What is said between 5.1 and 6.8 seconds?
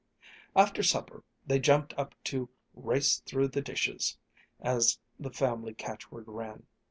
the family catchword ran.